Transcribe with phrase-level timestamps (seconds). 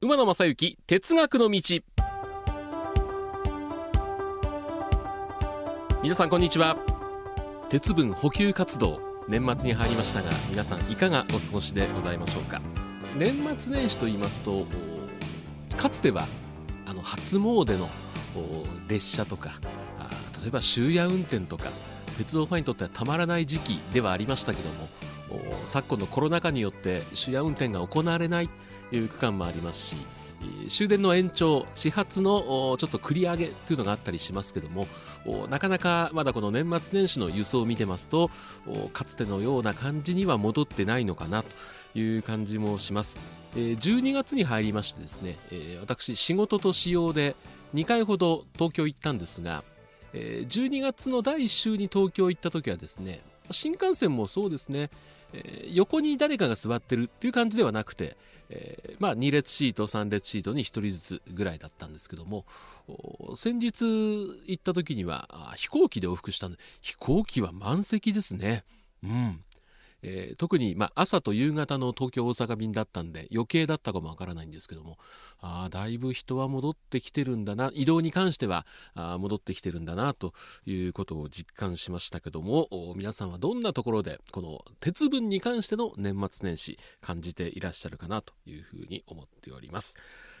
[0.00, 1.60] 馬野正幸哲学の道。
[6.04, 6.76] 皆さんこんにちは。
[7.68, 12.60] 鉄分補給活動年末に入りましたが皆さんいかがお過ごしでございましょうか。
[13.16, 14.66] 年末年始と言いますと
[15.76, 16.28] かつては
[16.86, 17.88] あの初詣の
[18.86, 19.54] 列車とか
[20.40, 21.70] 例えば終夜運転とか
[22.18, 24.88] 鉄道ファンにとってはたまらない時期ではありましたけども
[25.64, 28.50] 昨今のコロナ禍によって終夜運転が行われない。
[28.92, 29.96] いう区間もありますし
[30.68, 34.86] 終電の延長始発のちょっと繰り上げというのがあったりしますけども
[35.50, 38.30] なかなかまだこの年末年始の輸送を見てますと
[38.92, 43.20] かつてのような感じには戻ってないのかなという感じもします。
[43.54, 45.36] 12月に入りましてですね
[45.80, 47.34] 私仕事と使用で
[47.74, 49.64] 2回ほど東京行ったんですが
[50.12, 54.90] 12月の第1週に東京行った時はですね新幹線もそうですね
[55.32, 58.16] えー、横に誰かが座ってるっていう感じではなくて、
[58.50, 62.46] えー、まあ、2列シート3列シートに1人ずつぐらいだったんですけども
[63.34, 63.84] 先日
[64.46, 68.64] 行った時には飛行機で往復したんで飛行機は満席ですね。
[69.02, 69.44] うん。
[70.02, 74.98] えー、特に、まあ、朝と夕方の東京大阪便だったんで余計だったかもわからないんですけども
[75.40, 80.32] あだいぶ人は戻ってきてるんだな移動に関してはあ戻ってきてるんだなと
[80.66, 89.96] いうことを実感しましたけども皆さんはどんなところでこの鉄分に関しての年末年始感じていらっしゃるかなというふうに思っております。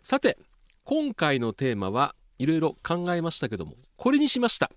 [0.00, 0.38] さて
[0.84, 4.70] 今回のテーマはいろいろ考えましたけどもこれにしました。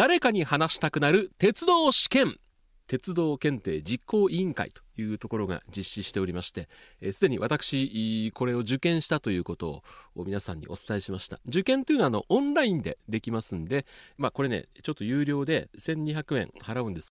[0.00, 2.38] 誰かに話したくなる鉄道試験。
[2.86, 6.68] 鉄道検定実行委員会というところが実施しておりまして
[7.12, 9.82] すで、に私これを受験したということ
[10.16, 11.38] を皆さんにお伝えしました。
[11.46, 13.84] 受験というのはあのオンラインでできますんで
[14.16, 16.98] まあこれねちょっと有料で1200円払うんです。